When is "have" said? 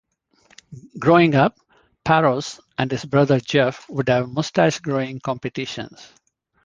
4.09-4.29